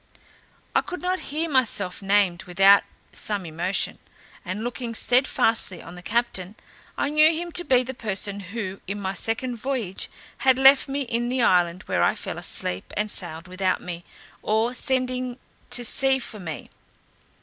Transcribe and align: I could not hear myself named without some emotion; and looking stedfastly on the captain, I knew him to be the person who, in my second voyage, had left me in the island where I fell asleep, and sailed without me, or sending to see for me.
I 0.75 0.81
could 0.81 1.03
not 1.03 1.19
hear 1.29 1.47
myself 1.47 2.01
named 2.01 2.45
without 2.45 2.81
some 3.13 3.45
emotion; 3.45 3.97
and 4.43 4.63
looking 4.63 4.95
stedfastly 4.95 5.79
on 5.79 5.93
the 5.93 6.01
captain, 6.01 6.55
I 6.97 7.09
knew 7.11 7.31
him 7.31 7.51
to 7.51 7.63
be 7.63 7.83
the 7.83 7.93
person 7.93 8.39
who, 8.39 8.81
in 8.87 8.99
my 8.99 9.13
second 9.13 9.57
voyage, 9.57 10.09
had 10.39 10.57
left 10.57 10.87
me 10.89 11.01
in 11.01 11.29
the 11.29 11.43
island 11.43 11.83
where 11.83 12.01
I 12.01 12.15
fell 12.15 12.39
asleep, 12.39 12.91
and 12.97 13.11
sailed 13.11 13.47
without 13.47 13.79
me, 13.79 14.03
or 14.41 14.73
sending 14.73 15.37
to 15.69 15.85
see 15.85 16.17
for 16.17 16.39
me. 16.39 16.71